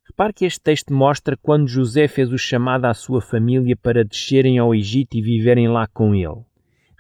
Repare 0.08 0.34
que 0.34 0.46
este 0.46 0.62
texto 0.62 0.94
mostra 0.94 1.38
quando 1.38 1.68
José 1.68 2.08
fez 2.08 2.32
o 2.32 2.38
chamado 2.38 2.86
à 2.86 2.94
sua 2.94 3.22
família 3.22 3.76
para 3.76 4.04
descerem 4.04 4.60
ao 4.60 4.74
Egito 4.74 5.16
e 5.16 5.22
viverem 5.22 5.68
lá 5.68 5.88
com 5.88 6.14
ele. 6.14 6.44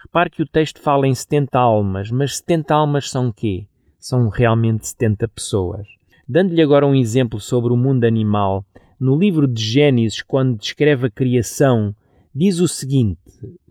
Repare 0.04 0.30
que 0.30 0.44
o 0.44 0.48
texto 0.48 0.82
fala 0.82 1.08
em 1.08 1.16
70 1.16 1.58
almas, 1.58 2.12
mas 2.12 2.38
70 2.38 2.76
almas 2.76 3.10
são 3.10 3.32
quê? 3.32 3.68
São 3.98 4.28
realmente 4.28 4.86
70 4.88 5.30
pessoas. 5.30 5.88
Dando-lhe 6.28 6.62
agora 6.62 6.86
um 6.86 6.94
exemplo 6.94 7.40
sobre 7.40 7.72
o 7.72 7.78
mundo 7.78 8.04
animal, 8.04 8.66
no 9.00 9.18
livro 9.18 9.48
de 9.48 9.64
Gênesis, 9.64 10.22
quando 10.22 10.58
descreve 10.58 11.08
a 11.08 11.10
criação, 11.10 11.96
diz 12.36 12.60
o 12.60 12.68
seguinte: 12.68 13.22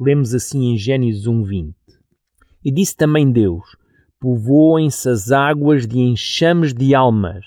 lemos 0.01 0.35
assim 0.35 0.73
em 0.73 0.79
Gênesis 0.79 1.27
1:20. 1.27 1.75
E 2.65 2.73
disse 2.73 2.97
também 2.97 3.31
Deus: 3.31 3.77
Povoem-se 4.19 5.11
as 5.11 5.31
águas 5.31 5.87
de 5.87 5.99
enxames 5.99 6.73
de 6.73 6.95
almas, 6.95 7.45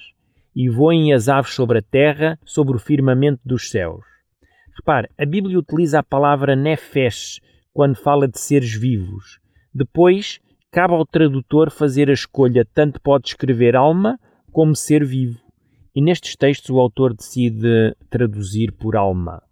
e 0.55 0.69
voem 0.69 1.11
as 1.11 1.27
aves 1.27 1.55
sobre 1.55 1.79
a 1.79 1.81
terra, 1.81 2.37
sobre 2.45 2.75
o 2.75 2.79
firmamento 2.79 3.41
dos 3.43 3.71
céus. 3.71 4.05
Repare, 4.75 5.09
a 5.17 5.25
Bíblia 5.25 5.57
utiliza 5.57 5.99
a 5.99 6.03
palavra 6.03 6.55
nefesh 6.55 7.39
quando 7.75 7.97
fala 7.97 8.25
de 8.25 8.39
seres 8.39 8.73
vivos. 8.73 9.37
Depois, 9.73 10.39
cabe 10.71 10.93
ao 10.93 11.05
tradutor 11.05 11.69
fazer 11.69 12.09
a 12.09 12.13
escolha, 12.13 12.65
tanto 12.73 13.01
pode 13.01 13.27
escrever 13.27 13.75
alma 13.75 14.17
como 14.49 14.73
ser 14.73 15.03
vivo. 15.03 15.37
E 15.93 16.01
nestes 16.01 16.37
textos 16.37 16.69
o 16.69 16.79
autor 16.79 17.13
decide 17.13 17.93
traduzir 18.09 18.71
por 18.71 18.95
alma. 18.95 19.43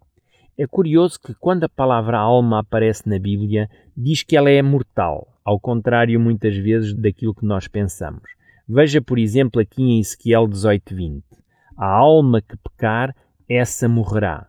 É 0.56 0.66
curioso 0.66 1.20
que 1.20 1.34
quando 1.34 1.64
a 1.64 1.68
palavra 1.68 2.16
alma 2.16 2.60
aparece 2.60 3.06
na 3.06 3.18
Bíblia, 3.18 3.68
diz 3.94 4.22
que 4.22 4.38
ela 4.38 4.48
é 4.48 4.62
mortal, 4.62 5.28
ao 5.44 5.60
contrário 5.60 6.18
muitas 6.18 6.56
vezes 6.56 6.94
daquilo 6.94 7.34
que 7.34 7.44
nós 7.44 7.68
pensamos. 7.68 8.22
Veja, 8.66 9.02
por 9.02 9.18
exemplo, 9.18 9.60
aqui 9.60 9.82
em 9.82 10.00
Ezequiel 10.00 10.48
18:20. 10.48 11.22
A 11.76 11.86
alma 11.86 12.40
que 12.40 12.56
pecar, 12.56 13.14
essa 13.46 13.86
morrerá. 13.86 14.48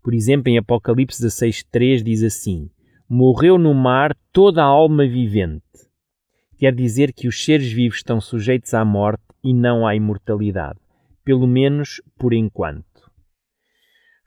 Por 0.00 0.14
exemplo, 0.14 0.48
em 0.48 0.58
Apocalipse 0.58 1.20
16:3 1.20 2.04
diz 2.04 2.22
assim: 2.22 2.70
Morreu 3.08 3.58
no 3.58 3.72
mar 3.72 4.16
toda 4.32 4.62
a 4.62 4.66
alma 4.66 5.06
vivente. 5.06 5.62
Quer 6.58 6.74
dizer 6.74 7.12
que 7.12 7.28
os 7.28 7.44
seres 7.44 7.70
vivos 7.70 7.98
estão 7.98 8.20
sujeitos 8.20 8.74
à 8.74 8.84
morte 8.84 9.22
e 9.44 9.54
não 9.54 9.86
à 9.86 9.94
imortalidade 9.94 10.78
pelo 11.26 11.48
menos 11.48 12.00
por 12.16 12.32
enquanto. 12.32 12.86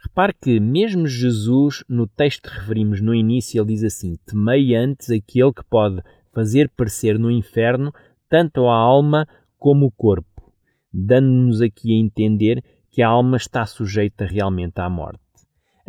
Repare 0.03 0.33
que, 0.33 0.59
mesmo 0.59 1.07
Jesus, 1.07 1.81
no 1.88 2.05
texto 2.05 2.50
que 2.50 2.59
referimos 2.59 3.00
no 3.00 3.15
início, 3.15 3.57
ele 3.62 3.69
diz 3.69 3.86
assim: 3.86 4.17
Temei 4.25 4.75
antes 4.75 5.09
aquele 5.09 5.53
que 5.53 5.63
pode 5.63 6.03
fazer 6.33 6.69
parecer 6.75 7.17
no 7.17 7.31
inferno 7.31 7.93
tanto 8.29 8.67
a 8.67 8.75
alma 8.75 9.25
como 9.57 9.86
o 9.86 9.91
corpo, 9.91 10.53
dando-nos 10.93 11.62
aqui 11.62 11.93
a 11.93 11.98
entender 11.98 12.62
que 12.91 13.01
a 13.01 13.07
alma 13.07 13.38
está 13.38 13.65
sujeita 13.65 14.25
realmente 14.25 14.79
à 14.79 14.89
morte. 14.89 15.28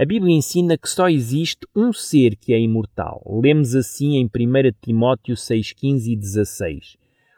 A 0.01 0.07
Bíblia 0.07 0.35
ensina 0.35 0.79
que 0.79 0.89
só 0.89 1.11
existe 1.11 1.67
um 1.77 1.93
ser 1.93 2.35
que 2.35 2.55
é 2.55 2.59
imortal. 2.59 3.23
Lemos 3.45 3.75
assim 3.75 4.17
em 4.17 4.25
1 4.25 4.31
Timóteo 4.81 5.35
6,15 5.35 6.13
e 6.13 6.17
16, 6.17 6.97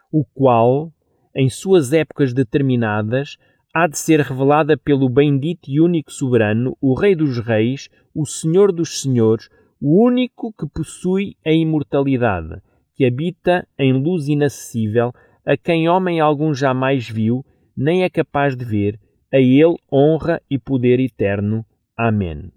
o 0.09 0.23
qual, 0.33 0.89
em 1.35 1.49
suas 1.49 1.91
épocas 1.91 2.33
determinadas, 2.33 3.35
há 3.75 3.85
de 3.85 3.99
ser 3.99 4.21
revelada 4.21 4.77
pelo 4.77 5.09
bendito 5.09 5.69
e 5.69 5.81
único 5.81 6.09
soberano, 6.09 6.77
o 6.79 6.93
Rei 6.93 7.15
dos 7.15 7.37
Reis, 7.37 7.89
o 8.15 8.25
Senhor 8.25 8.71
dos 8.71 9.01
Senhores, 9.01 9.49
o 9.81 10.01
único 10.01 10.53
que 10.53 10.65
possui 10.65 11.35
a 11.45 11.51
imortalidade, 11.51 12.61
que 12.95 13.05
habita 13.05 13.67
em 13.77 13.91
luz 13.91 14.29
inacessível, 14.29 15.11
a 15.45 15.57
quem 15.57 15.89
homem 15.89 16.21
algum 16.21 16.53
jamais 16.53 17.09
viu, 17.09 17.45
nem 17.75 18.03
é 18.03 18.09
capaz 18.09 18.55
de 18.55 18.63
ver, 18.63 18.97
a 19.33 19.37
ele 19.37 19.75
honra 19.91 20.41
e 20.49 20.57
poder 20.57 21.01
eterno. 21.01 21.65
Amém. 21.95 22.51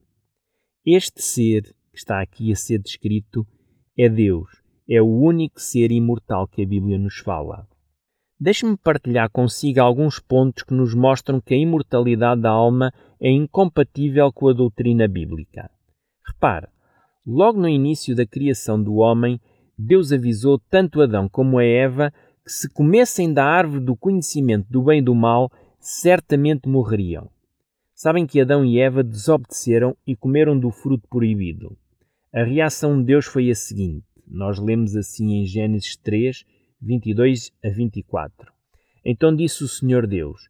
Este 0.84 1.20
ser 1.20 1.62
que 1.92 1.98
está 1.98 2.22
aqui 2.22 2.50
a 2.50 2.56
ser 2.56 2.78
descrito 2.78 3.46
é 3.98 4.08
Deus, 4.08 4.48
é 4.88 5.02
o 5.02 5.06
único 5.06 5.60
ser 5.60 5.92
imortal 5.92 6.48
que 6.48 6.62
a 6.62 6.66
Bíblia 6.66 6.98
nos 6.98 7.18
fala. 7.18 7.68
Deixe-me 8.40 8.78
partilhar 8.78 9.28
consigo 9.28 9.80
alguns 9.80 10.18
pontos 10.18 10.62
que 10.62 10.72
nos 10.72 10.94
mostram 10.94 11.38
que 11.38 11.52
a 11.52 11.58
imortalidade 11.58 12.40
da 12.40 12.50
alma 12.50 12.90
é 13.20 13.30
incompatível 13.30 14.32
com 14.32 14.48
a 14.48 14.54
doutrina 14.54 15.06
bíblica. 15.06 15.70
Repare, 16.26 16.68
logo 17.26 17.60
no 17.60 17.68
início 17.68 18.16
da 18.16 18.26
criação 18.26 18.82
do 18.82 18.94
homem, 18.94 19.38
Deus 19.78 20.12
avisou 20.12 20.58
tanto 20.58 21.02
Adão 21.02 21.28
como 21.28 21.58
a 21.58 21.64
Eva 21.64 22.10
que 22.42 22.50
se 22.50 22.70
comessem 22.72 23.34
da 23.34 23.44
árvore 23.44 23.84
do 23.84 23.94
conhecimento 23.94 24.66
do 24.70 24.82
bem 24.82 25.00
e 25.00 25.04
do 25.04 25.14
mal, 25.14 25.50
certamente 25.78 26.66
morreriam. 26.66 27.35
Sabem 27.98 28.26
que 28.26 28.38
Adão 28.38 28.62
e 28.62 28.78
Eva 28.78 29.02
desobedeceram 29.02 29.96
e 30.06 30.14
comeram 30.14 30.58
do 30.58 30.70
fruto 30.70 31.08
proibido. 31.08 31.78
A 32.30 32.44
reação 32.44 32.98
de 32.98 33.06
Deus 33.06 33.24
foi 33.24 33.50
a 33.50 33.54
seguinte: 33.54 34.04
nós 34.28 34.58
lemos 34.58 34.94
assim 34.94 35.32
em 35.32 35.46
Gênesis 35.46 35.96
3, 35.96 36.44
22 36.78 37.50
a 37.64 37.70
24. 37.70 38.52
Então 39.02 39.34
disse 39.34 39.64
o 39.64 39.68
Senhor 39.68 40.06
Deus: 40.06 40.42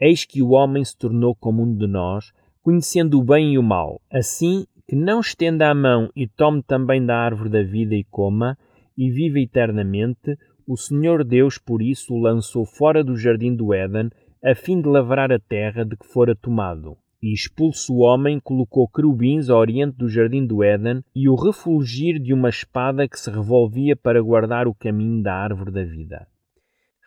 Eis 0.00 0.24
que 0.24 0.40
o 0.40 0.52
homem 0.52 0.82
se 0.82 0.96
tornou 0.96 1.34
como 1.34 1.62
um 1.62 1.76
de 1.76 1.86
nós, 1.86 2.32
conhecendo 2.62 3.18
o 3.18 3.22
bem 3.22 3.52
e 3.52 3.58
o 3.58 3.62
mal, 3.62 4.00
assim 4.10 4.64
que 4.88 4.96
não 4.96 5.20
estenda 5.20 5.68
a 5.68 5.74
mão 5.74 6.08
e 6.16 6.26
tome 6.26 6.62
também 6.62 7.04
da 7.04 7.18
árvore 7.18 7.50
da 7.50 7.62
vida 7.62 7.94
e 7.94 8.02
coma, 8.04 8.56
e 8.96 9.10
viva 9.10 9.38
eternamente, 9.38 10.38
o 10.66 10.74
Senhor 10.74 11.22
Deus 11.22 11.58
por 11.58 11.82
isso 11.82 12.14
o 12.14 12.18
lançou 12.18 12.64
fora 12.64 13.04
do 13.04 13.14
jardim 13.14 13.54
do 13.54 13.74
Éden, 13.74 14.08
a 14.44 14.54
fim 14.54 14.80
de 14.80 14.88
lavrar 14.88 15.32
a 15.32 15.38
terra 15.38 15.84
de 15.84 15.96
que 15.96 16.06
fora 16.06 16.36
tomado. 16.36 16.98
E 17.22 17.32
expulso 17.32 17.94
o 17.94 18.00
homem, 18.00 18.38
colocou 18.38 18.86
querubins 18.86 19.48
ao 19.48 19.58
oriente 19.58 19.96
do 19.96 20.06
jardim 20.06 20.44
do 20.44 20.62
Éden 20.62 21.02
e 21.16 21.26
o 21.30 21.34
refulgir 21.34 22.20
de 22.20 22.34
uma 22.34 22.50
espada 22.50 23.08
que 23.08 23.18
se 23.18 23.30
revolvia 23.30 23.96
para 23.96 24.20
guardar 24.20 24.68
o 24.68 24.74
caminho 24.74 25.22
da 25.22 25.34
árvore 25.34 25.70
da 25.70 25.82
vida. 25.82 26.26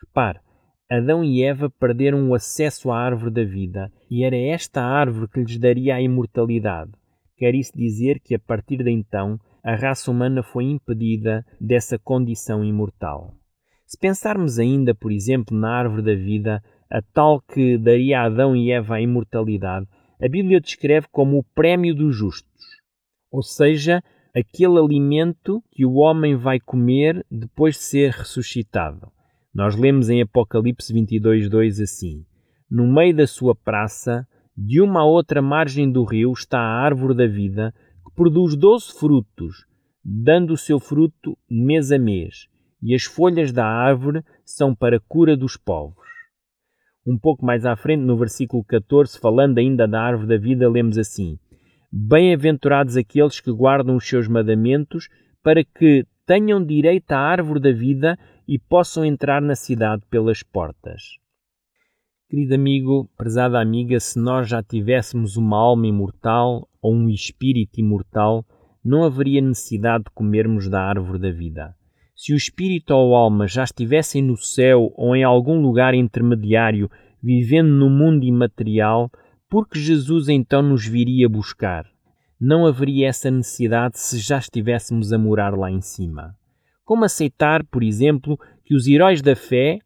Repare, 0.04 0.40
Adão 0.90 1.22
e 1.22 1.44
Eva 1.44 1.70
perderam 1.70 2.28
o 2.28 2.34
acesso 2.34 2.90
à 2.90 2.98
árvore 2.98 3.30
da 3.30 3.44
vida 3.44 3.92
e 4.10 4.24
era 4.24 4.36
esta 4.36 4.82
árvore 4.82 5.28
que 5.28 5.38
lhes 5.38 5.58
daria 5.58 5.94
a 5.94 6.02
imortalidade. 6.02 6.90
Quer 7.36 7.54
isso 7.54 7.72
dizer 7.76 8.18
que 8.18 8.34
a 8.34 8.38
partir 8.40 8.78
de 8.78 8.90
então 8.90 9.38
a 9.62 9.76
raça 9.76 10.10
humana 10.10 10.42
foi 10.42 10.64
impedida 10.64 11.46
dessa 11.60 11.96
condição 11.96 12.64
imortal. 12.64 13.34
Se 13.86 13.96
pensarmos 13.96 14.58
ainda, 14.58 14.94
por 14.94 15.12
exemplo, 15.12 15.56
na 15.56 15.70
árvore 15.70 16.02
da 16.02 16.14
vida, 16.14 16.62
a 16.90 17.02
tal 17.02 17.40
que 17.40 17.76
daria 17.76 18.20
a 18.20 18.24
Adão 18.24 18.56
e 18.56 18.70
Eva 18.70 18.96
a 18.96 19.00
imortalidade, 19.00 19.86
a 20.20 20.28
Bíblia 20.28 20.60
descreve 20.60 21.06
como 21.12 21.38
o 21.38 21.44
prémio 21.54 21.94
dos 21.94 22.16
justos, 22.16 22.64
ou 23.30 23.42
seja, 23.42 24.02
aquele 24.34 24.78
alimento 24.78 25.62
que 25.70 25.84
o 25.84 25.94
homem 25.94 26.34
vai 26.34 26.58
comer 26.58 27.24
depois 27.30 27.76
de 27.76 27.82
ser 27.82 28.10
ressuscitado. 28.12 29.10
Nós 29.54 29.76
lemos 29.76 30.08
em 30.08 30.22
Apocalipse 30.22 30.92
22, 30.92 31.48
2 31.48 31.80
assim: 31.80 32.24
No 32.70 32.86
meio 32.86 33.14
da 33.16 33.26
sua 33.26 33.54
praça, 33.54 34.26
de 34.56 34.80
uma 34.80 35.00
a 35.00 35.04
outra 35.04 35.40
margem 35.40 35.90
do 35.90 36.04
rio, 36.04 36.32
está 36.32 36.58
a 36.58 36.82
árvore 36.82 37.14
da 37.14 37.26
vida, 37.26 37.72
que 38.04 38.14
produz 38.14 38.56
doze 38.56 38.92
frutos, 38.92 39.66
dando 40.04 40.52
o 40.52 40.56
seu 40.56 40.80
fruto 40.80 41.36
mês 41.48 41.92
a 41.92 41.98
mês, 41.98 42.48
e 42.82 42.94
as 42.94 43.04
folhas 43.04 43.52
da 43.52 43.66
árvore 43.66 44.24
são 44.44 44.74
para 44.74 44.96
a 44.96 45.00
cura 45.00 45.36
dos 45.36 45.56
povos. 45.56 46.07
Um 47.08 47.16
pouco 47.16 47.42
mais 47.42 47.64
à 47.64 47.74
frente, 47.74 48.02
no 48.02 48.18
versículo 48.18 48.62
14, 48.62 49.18
falando 49.18 49.56
ainda 49.56 49.88
da 49.88 49.98
árvore 49.98 50.28
da 50.28 50.36
vida, 50.36 50.68
lemos 50.68 50.98
assim: 50.98 51.38
Bem-aventurados 51.90 52.98
aqueles 52.98 53.40
que 53.40 53.50
guardam 53.50 53.96
os 53.96 54.06
seus 54.06 54.28
mandamentos, 54.28 55.08
para 55.42 55.64
que 55.64 56.04
tenham 56.26 56.62
direito 56.62 57.10
à 57.12 57.18
árvore 57.18 57.60
da 57.60 57.72
vida 57.72 58.18
e 58.46 58.58
possam 58.58 59.06
entrar 59.06 59.40
na 59.40 59.54
cidade 59.54 60.02
pelas 60.10 60.42
portas. 60.42 61.00
Querido 62.28 62.54
amigo, 62.54 63.08
prezada 63.16 63.58
amiga, 63.58 63.98
se 63.98 64.20
nós 64.20 64.46
já 64.46 64.62
tivéssemos 64.62 65.38
uma 65.38 65.56
alma 65.56 65.86
imortal 65.86 66.68
ou 66.82 66.94
um 66.94 67.08
espírito 67.08 67.80
imortal, 67.80 68.44
não 68.84 69.02
haveria 69.02 69.40
necessidade 69.40 70.04
de 70.04 70.10
comermos 70.10 70.68
da 70.68 70.82
árvore 70.82 71.18
da 71.18 71.30
vida. 71.30 71.74
Se 72.20 72.32
o 72.32 72.36
espírito 72.36 72.90
ou 72.90 73.14
a 73.14 73.20
alma 73.20 73.46
já 73.46 73.62
estivessem 73.62 74.20
no 74.20 74.36
céu 74.36 74.92
ou 74.96 75.14
em 75.14 75.22
algum 75.22 75.62
lugar 75.62 75.94
intermediário, 75.94 76.90
vivendo 77.22 77.68
no 77.68 77.88
mundo 77.88 78.24
imaterial, 78.24 79.08
por 79.48 79.68
que 79.68 79.78
Jesus 79.78 80.28
então 80.28 80.60
nos 80.60 80.84
viria 80.84 81.28
buscar? 81.28 81.86
Não 82.40 82.66
haveria 82.66 83.06
essa 83.06 83.30
necessidade 83.30 84.00
se 84.00 84.18
já 84.18 84.36
estivéssemos 84.36 85.12
a 85.12 85.18
morar 85.18 85.56
lá 85.56 85.70
em 85.70 85.80
cima. 85.80 86.34
Como 86.84 87.04
aceitar, 87.04 87.64
por 87.64 87.84
exemplo, 87.84 88.36
que 88.64 88.74
os 88.74 88.88
heróis 88.88 89.22
da 89.22 89.36
fé, 89.36 89.78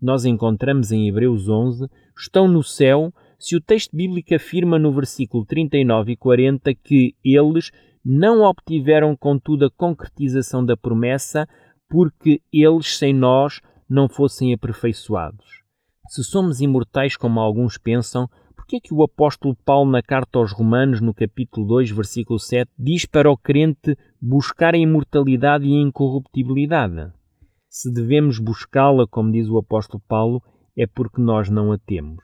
que 0.00 0.04
nós 0.04 0.24
encontramos 0.24 0.90
em 0.90 1.06
Hebreus 1.06 1.48
11, 1.48 1.86
estão 2.18 2.48
no 2.48 2.64
céu, 2.64 3.14
se 3.38 3.54
o 3.54 3.60
texto 3.60 3.96
bíblico 3.96 4.34
afirma 4.34 4.80
no 4.80 4.90
versículo 4.90 5.46
39 5.46 6.10
e 6.10 6.16
40 6.16 6.74
que 6.74 7.14
eles 7.24 7.70
não 8.04 8.42
obtiveram, 8.42 9.14
contudo, 9.14 9.66
a 9.66 9.70
concretização 9.70 10.64
da 10.64 10.76
promessa, 10.76 11.46
porque 11.88 12.40
eles 12.52 12.96
sem 12.96 13.14
nós 13.14 13.60
não 13.88 14.08
fossem 14.08 14.52
aperfeiçoados. 14.52 15.46
Se 16.08 16.22
somos 16.22 16.60
imortais 16.60 17.16
como 17.16 17.40
alguns 17.40 17.78
pensam, 17.78 18.28
por 18.54 18.66
que 18.66 18.76
é 18.76 18.80
que 18.80 18.92
o 18.92 19.02
apóstolo 19.02 19.56
Paulo 19.64 19.90
na 19.90 20.02
carta 20.02 20.38
aos 20.38 20.52
Romanos, 20.52 21.00
no 21.00 21.14
capítulo 21.14 21.66
2, 21.66 21.90
versículo 21.90 22.38
7, 22.38 22.70
diz 22.78 23.06
para 23.06 23.30
o 23.30 23.36
crente 23.36 23.96
buscar 24.20 24.74
a 24.74 24.78
imortalidade 24.78 25.66
e 25.66 25.74
a 25.74 25.80
incorruptibilidade? 25.80 27.12
Se 27.68 27.92
devemos 27.92 28.38
buscá-la, 28.38 29.06
como 29.06 29.32
diz 29.32 29.48
o 29.48 29.58
apóstolo 29.58 30.02
Paulo, 30.06 30.42
é 30.76 30.86
porque 30.86 31.20
nós 31.20 31.48
não 31.48 31.72
a 31.72 31.78
temos. 31.78 32.22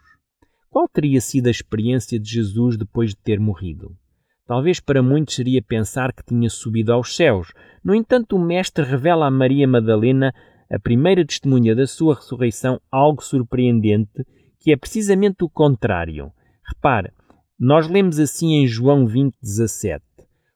Qual 0.71 0.89
teria 0.89 1.21
sido 1.21 1.47
a 1.47 1.51
experiência 1.51 2.19
de 2.19 2.29
Jesus 2.29 2.77
depois 2.77 3.11
de 3.11 3.17
ter 3.17 3.39
morrido? 3.39 3.97
Talvez 4.47 4.79
para 4.79 5.03
muitos 5.03 5.35
seria 5.35 5.63
pensar 5.63 6.13
que 6.13 6.25
tinha 6.25 6.51
subido 6.51 6.93
aos 6.93 7.17
céus. 7.17 7.53
No 7.83 7.95
entanto, 7.95 8.37
o 8.37 8.39
Mestre 8.39 8.85
revela 8.85 9.27
a 9.27 9.31
Maria 9.31 9.67
Madalena, 9.67 10.35
a 10.71 10.79
primeira 10.79 11.25
testemunha 11.25 11.75
da 11.75 11.87
sua 11.87 12.15
ressurreição, 12.15 12.79
algo 12.91 13.23
surpreendente, 13.23 14.25
que 14.61 14.71
é 14.71 14.77
precisamente 14.77 15.43
o 15.43 15.49
contrário. 15.49 16.31
Repare, 16.67 17.11
nós 17.59 17.89
lemos 17.89 18.19
assim 18.19 18.55
em 18.55 18.67
João 18.67 19.07
20, 19.07 19.35
17. 19.43 20.05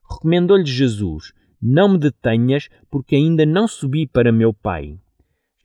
Recomendou-lhe 0.09 0.65
Jesus: 0.65 1.33
Não 1.61 1.93
me 1.93 1.97
detenhas, 1.97 2.69
porque 2.91 3.15
ainda 3.15 3.45
não 3.45 3.67
subi 3.67 4.07
para 4.07 4.31
meu 4.31 4.53
Pai. 4.53 4.99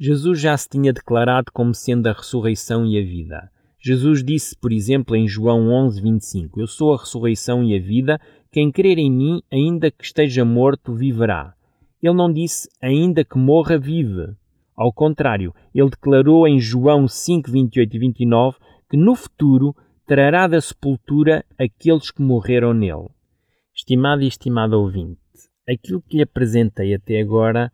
Jesus 0.01 0.41
já 0.41 0.57
se 0.57 0.69
tinha 0.69 0.93
declarado 0.93 1.53
como 1.53 1.75
sendo 1.75 2.07
a 2.07 2.13
ressurreição 2.13 2.87
e 2.87 2.99
a 2.99 3.03
vida. 3.03 3.51
Jesus 3.87 4.25
disse, 4.25 4.57
por 4.57 4.73
exemplo, 4.73 5.15
em 5.15 5.29
João 5.29 5.69
11, 5.69 6.01
25: 6.01 6.59
Eu 6.59 6.67
sou 6.67 6.95
a 6.95 6.97
ressurreição 6.97 7.63
e 7.63 7.77
a 7.77 7.79
vida, 7.79 8.19
quem 8.51 8.73
crer 8.73 8.97
em 8.97 9.13
mim, 9.13 9.43
ainda 9.53 9.91
que 9.91 10.03
esteja 10.03 10.43
morto, 10.43 10.95
viverá. 10.95 11.53
Ele 12.03 12.15
não 12.15 12.33
disse, 12.33 12.67
ainda 12.83 13.23
que 13.23 13.37
morra, 13.37 13.77
vive. 13.77 14.35
Ao 14.75 14.91
contrário, 14.91 15.55
ele 15.75 15.91
declarou 15.91 16.49
em 16.49 16.59
João 16.59 17.07
5, 17.07 17.51
28 17.51 17.95
e 17.95 17.99
29 17.99 18.57
que 18.89 18.97
no 18.97 19.15
futuro 19.15 19.77
trará 20.07 20.47
da 20.47 20.63
sepultura 20.63 21.45
aqueles 21.59 22.11
que 22.11 22.23
morreram 22.23 22.73
nele. 22.73 23.11
Estimado 23.77 24.23
e 24.23 24.29
estimado 24.29 24.81
ouvinte, 24.81 25.21
aquilo 25.69 26.01
que 26.01 26.17
lhe 26.17 26.23
apresentei 26.23 26.95
até 26.95 27.21
agora 27.21 27.71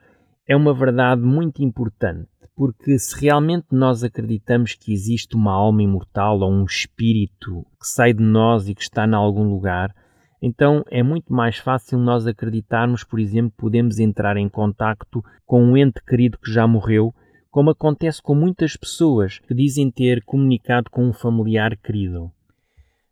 é 0.49 0.57
uma 0.57 0.75
verdade 0.75 1.23
muito 1.23 1.63
importante 1.63 2.30
porque 2.61 2.99
se 2.99 3.19
realmente 3.19 3.69
nós 3.73 4.05
acreditamos 4.05 4.75
que 4.75 4.93
existe 4.93 5.35
uma 5.35 5.51
alma 5.51 5.83
imortal 5.83 6.41
ou 6.41 6.53
um 6.53 6.65
espírito 6.67 7.65
que 7.81 7.87
sai 7.87 8.13
de 8.13 8.23
nós 8.23 8.69
e 8.69 8.75
que 8.75 8.83
está 8.83 9.07
em 9.07 9.15
algum 9.15 9.45
lugar, 9.45 9.95
então 10.43 10.85
é 10.91 11.03
muito 11.03 11.33
mais 11.33 11.57
fácil 11.57 11.99
nós 11.99 12.27
acreditarmos, 12.27 13.03
por 13.03 13.19
exemplo, 13.19 13.55
podemos 13.57 13.99
entrar 13.99 14.37
em 14.37 14.47
contacto 14.47 15.25
com 15.47 15.65
um 15.65 15.75
ente 15.75 16.05
querido 16.05 16.37
que 16.37 16.53
já 16.53 16.67
morreu, 16.67 17.15
como 17.51 17.71
acontece 17.71 18.21
com 18.21 18.35
muitas 18.35 18.77
pessoas 18.77 19.39
que 19.39 19.55
dizem 19.55 19.91
ter 19.91 20.23
comunicado 20.23 20.91
com 20.91 21.09
um 21.09 21.15
familiar 21.15 21.75
querido. 21.79 22.31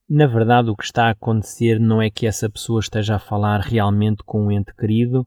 Na 0.07 0.27
verdade, 0.27 0.69
o 0.69 0.77
que 0.77 0.85
está 0.85 1.07
a 1.07 1.13
acontecer 1.13 1.81
não 1.81 2.03
é 2.03 2.11
que 2.11 2.27
essa 2.27 2.51
pessoa 2.51 2.81
esteja 2.81 3.17
a 3.17 3.19
falar 3.19 3.61
realmente 3.61 4.23
com 4.27 4.45
um 4.45 4.53
ente 4.53 4.75
querido, 4.77 5.27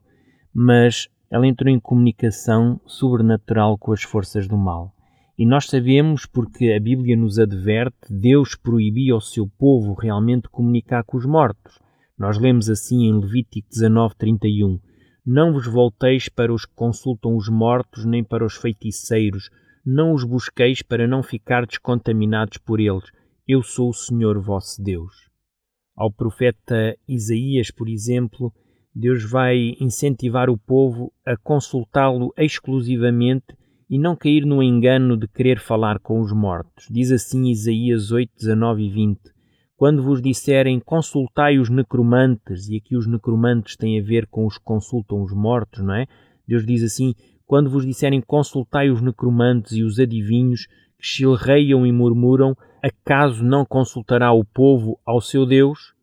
mas 0.54 1.08
ela 1.32 1.46
entrou 1.46 1.72
em 1.72 1.80
comunicação 1.80 2.78
sobrenatural 2.86 3.78
com 3.78 3.90
as 3.90 4.02
forças 4.02 4.46
do 4.46 4.58
mal. 4.58 4.94
E 5.38 5.46
nós 5.46 5.64
sabemos, 5.64 6.26
porque 6.26 6.70
a 6.72 6.78
Bíblia 6.78 7.16
nos 7.16 7.38
adverte, 7.38 7.96
Deus 8.10 8.54
proibia 8.54 9.14
ao 9.14 9.20
seu 9.22 9.48
povo 9.48 9.94
realmente 9.94 10.50
comunicar 10.50 11.02
com 11.04 11.16
os 11.16 11.24
mortos. 11.24 11.78
Nós 12.18 12.36
lemos 12.38 12.68
assim 12.68 13.06
em 13.06 13.18
Levítico 13.18 13.66
19:31: 13.70 14.78
Não 15.24 15.54
vos 15.54 15.66
volteis 15.66 16.28
para 16.28 16.52
os 16.52 16.66
que 16.66 16.74
consultam 16.74 17.34
os 17.34 17.48
mortos, 17.48 18.04
nem 18.04 18.22
para 18.22 18.44
os 18.44 18.54
feiticeiros, 18.54 19.48
não 19.86 20.12
os 20.12 20.24
busqueis 20.24 20.82
para 20.82 21.08
não 21.08 21.22
ficar 21.22 21.64
descontaminados 21.64 22.58
por 22.58 22.78
eles. 22.78 23.10
Eu 23.48 23.62
sou 23.62 23.88
o 23.88 23.94
Senhor 23.94 24.38
vosso 24.38 24.82
Deus. 24.82 25.14
Ao 25.96 26.12
profeta 26.12 26.94
Isaías, 27.08 27.70
por 27.70 27.88
exemplo, 27.88 28.52
Deus 28.94 29.24
vai 29.24 29.74
incentivar 29.80 30.50
o 30.50 30.58
povo 30.58 31.10
a 31.24 31.34
consultá-lo 31.34 32.32
exclusivamente 32.36 33.56
e 33.88 33.98
não 33.98 34.14
cair 34.14 34.44
no 34.44 34.62
engano 34.62 35.16
de 35.16 35.26
querer 35.26 35.58
falar 35.58 35.98
com 35.98 36.20
os 36.20 36.30
mortos. 36.30 36.86
Diz 36.90 37.10
assim 37.10 37.50
Isaías 37.50 38.10
8, 38.10 38.30
19 38.38 38.82
e 38.82 38.90
20: 38.90 39.20
Quando 39.76 40.02
vos 40.02 40.20
disserem 40.20 40.78
consultai 40.78 41.58
os 41.58 41.70
necromantes, 41.70 42.68
e 42.68 42.76
aqui 42.76 42.94
os 42.94 43.06
necromantes 43.06 43.76
têm 43.76 43.98
a 43.98 44.02
ver 44.02 44.26
com 44.26 44.46
os 44.46 44.58
que 44.58 44.64
consultam 44.64 45.22
os 45.22 45.32
mortos, 45.32 45.82
não 45.82 45.94
é? 45.94 46.06
Deus 46.46 46.66
diz 46.66 46.82
assim: 46.82 47.14
Quando 47.46 47.70
vos 47.70 47.86
disserem 47.86 48.20
consultai 48.20 48.90
os 48.90 49.00
necromantes 49.00 49.72
e 49.72 49.82
os 49.82 49.98
adivinhos, 49.98 50.66
que 50.98 51.06
chilreiam 51.06 51.86
e 51.86 51.92
murmuram, 51.92 52.54
acaso 52.82 53.42
não 53.42 53.64
consultará 53.64 54.32
o 54.32 54.44
povo 54.44 55.00
ao 55.04 55.20
seu 55.20 55.46
Deus? 55.46 55.94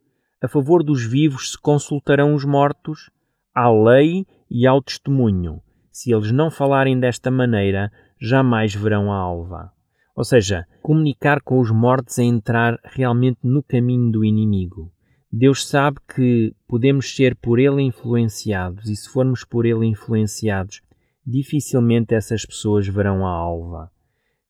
A 0.41 0.47
favor 0.47 0.84
dos 0.84 1.04
vivos 1.04 1.52
se 1.52 1.58
consultarão 1.58 2.34
os 2.34 2.45
mortos, 2.45 3.10
à 3.54 3.69
lei 3.71 4.25
e 4.49 4.65
ao 4.65 4.82
testemunho. 4.82 5.62
Se 5.91 6.13
eles 6.13 6.32
não 6.32 6.49
falarem 6.49 6.99
desta 6.99 7.30
maneira, 7.30 7.91
jamais 8.19 8.73
verão 8.73 9.12
a 9.12 9.17
alva. 9.17 9.71
Ou 10.15 10.23
seja, 10.23 10.65
comunicar 10.82 11.41
com 11.41 11.60
os 11.60 11.71
mortos 11.71 12.17
é 12.19 12.23
entrar 12.23 12.80
realmente 12.84 13.39
no 13.43 13.63
caminho 13.63 14.12
do 14.12 14.23
inimigo. 14.23 14.91
Deus 15.32 15.67
sabe 15.67 15.97
que 16.15 16.56
podemos 16.67 17.15
ser 17.15 17.36
por 17.36 17.60
ele 17.60 17.82
influenciados, 17.84 18.89
e 18.89 18.95
se 18.95 19.08
formos 19.10 19.43
por 19.43 19.65
ele 19.65 19.86
influenciados, 19.86 20.82
dificilmente 21.25 22.15
essas 22.15 22.45
pessoas 22.45 22.88
verão 22.88 23.25
a 23.25 23.30
alva. 23.30 23.91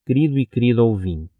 Querido 0.05 0.39
e 0.39 0.45
querido 0.45 0.85
ouvinte, 0.85 1.31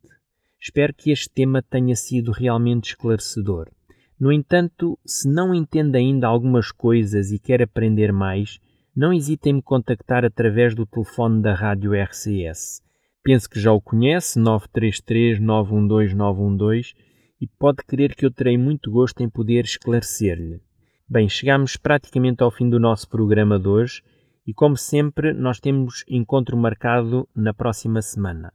espero 0.59 0.93
que 0.93 1.11
este 1.11 1.29
tema 1.29 1.61
tenha 1.61 1.95
sido 1.95 2.31
realmente 2.31 2.89
esclarecedor. 2.89 3.71
No 4.19 4.33
entanto, 4.33 4.99
se 5.05 5.29
não 5.29 5.55
entende 5.55 5.97
ainda 5.97 6.27
algumas 6.27 6.71
coisas 6.71 7.31
e 7.31 7.39
quer 7.39 7.61
aprender 7.61 8.11
mais, 8.11 8.59
não 8.93 9.13
hesite 9.13 9.49
em 9.49 9.53
me 9.53 9.61
contactar 9.61 10.25
através 10.25 10.75
do 10.75 10.85
telefone 10.85 11.41
da 11.41 11.53
Rádio 11.53 11.93
RCS. 11.93 12.83
Penso 13.23 13.49
que 13.49 13.59
já 13.59 13.71
o 13.71 13.79
conhece, 13.79 14.37
933 14.37 15.39
912 15.39 16.15
912, 16.15 16.93
e 17.39 17.47
pode 17.47 17.77
crer 17.85 18.13
que 18.13 18.25
eu 18.25 18.31
terei 18.31 18.57
muito 18.57 18.91
gosto 18.91 19.21
em 19.21 19.29
poder 19.29 19.63
esclarecer-lhe. 19.63 20.61
Bem, 21.07 21.29
chegamos 21.29 21.77
praticamente 21.77 22.43
ao 22.43 22.51
fim 22.51 22.69
do 22.69 22.79
nosso 22.79 23.07
programa 23.07 23.57
de 23.57 23.69
hoje 23.69 24.03
e, 24.45 24.53
como 24.53 24.75
sempre, 24.75 25.31
nós 25.31 25.59
temos 25.61 26.03
encontro 26.09 26.57
marcado 26.57 27.27
na 27.33 27.53
próxima 27.53 28.01
semana. 28.01 28.51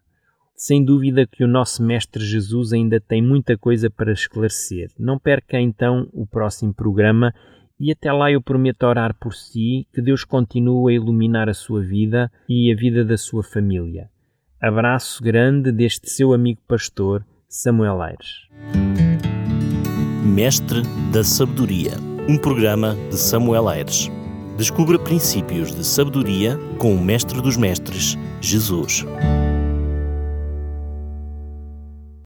Sem 0.56 0.84
dúvida 0.84 1.26
que 1.26 1.42
o 1.42 1.48
nosso 1.48 1.82
Mestre 1.82 2.24
Jesus 2.24 2.72
ainda 2.72 3.00
tem 3.00 3.20
muita 3.20 3.58
coisa 3.58 3.90
para 3.90 4.12
esclarecer. 4.12 4.90
Não 4.98 5.18
perca 5.18 5.60
então 5.60 6.08
o 6.12 6.26
próximo 6.26 6.72
programa 6.72 7.34
e 7.78 7.90
até 7.90 8.12
lá 8.12 8.30
eu 8.30 8.40
prometo 8.40 8.84
orar 8.84 9.16
por 9.18 9.34
si, 9.34 9.86
que 9.92 10.00
Deus 10.00 10.24
continue 10.24 10.92
a 10.92 10.96
iluminar 10.96 11.48
a 11.48 11.54
sua 11.54 11.82
vida 11.82 12.30
e 12.48 12.72
a 12.72 12.76
vida 12.76 13.04
da 13.04 13.16
sua 13.16 13.42
família. 13.42 14.08
Abraço 14.62 15.22
grande 15.22 15.72
deste 15.72 16.08
seu 16.08 16.32
amigo 16.32 16.60
pastor, 16.68 17.26
Samuel 17.48 18.00
Aires. 18.00 18.48
Mestre 20.24 20.82
da 21.12 21.22
Sabedoria, 21.22 21.92
um 22.28 22.38
programa 22.38 22.96
de 23.10 23.16
Samuel 23.16 23.68
Aires. 23.68 24.08
Descubra 24.56 24.98
princípios 24.98 25.74
de 25.74 25.84
sabedoria 25.84 26.56
com 26.78 26.94
o 26.94 27.04
Mestre 27.04 27.42
dos 27.42 27.56
Mestres, 27.56 28.16
Jesus. 28.40 29.04